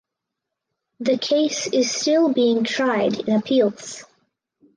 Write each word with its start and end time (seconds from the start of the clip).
The 0.99 1.19
case 1.19 1.67
is 1.67 1.93
still 1.93 2.33
being 2.33 2.63
tried 2.63 3.19
in 3.19 3.35
appeals. 3.35 4.03